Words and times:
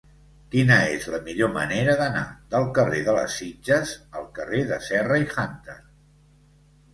Quina 0.53 0.75
és 0.93 1.03
la 1.15 1.19
millor 1.27 1.51
manera 1.57 1.93
d'anar 1.99 2.23
del 2.53 2.65
carrer 2.77 3.03
de 3.09 3.15
les 3.17 3.37
Sitges 3.43 3.93
al 4.21 4.25
carrer 4.39 4.63
de 4.73 4.81
Serra 4.89 5.21
i 5.27 5.31
Hunter? 5.37 5.79